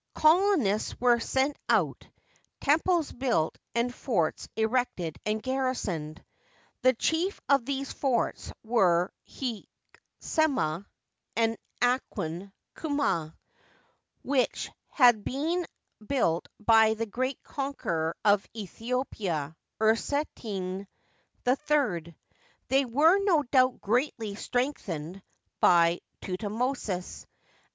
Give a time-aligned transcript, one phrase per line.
[0.15, 2.07] Colonists were sent out,
[2.59, 6.25] temples built, and forts erected and garrisoned.
[6.81, 9.65] The chief of these forts were Hek
[10.19, 10.87] (Semneh)
[11.35, 13.35] and Aqen (Kumneh),
[14.23, 15.67] which had been
[16.07, 20.87] built by the great conqueror of Aethiopia, Usertesen
[21.47, 22.15] III.
[22.69, 25.21] They were no doubt greatly strengthened
[25.59, 27.27] by Thutmosis.